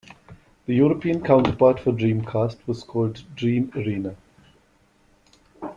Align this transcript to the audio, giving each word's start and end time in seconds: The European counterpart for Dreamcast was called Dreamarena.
The 0.65 0.73
European 0.73 1.21
counterpart 1.23 1.79
for 1.79 1.91
Dreamcast 1.91 2.65
was 2.65 2.83
called 2.83 3.23
Dreamarena. 3.35 4.15